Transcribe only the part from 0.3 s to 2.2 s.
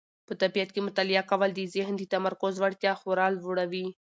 طبیعت کې مطالعه کول د ذهن د